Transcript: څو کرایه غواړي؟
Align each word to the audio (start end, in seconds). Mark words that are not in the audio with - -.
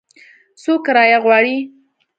څو 0.61 0.73
کرایه 0.85 1.17
غواړي؟ 1.23 1.57